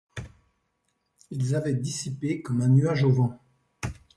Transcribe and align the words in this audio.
Ils 1.29 1.53
avaient 1.55 1.75
dissipé 1.75 2.41
comme 2.41 2.61
un 2.63 2.69
nuage 2.69 3.03
au 3.03 3.11
vent 3.11 3.39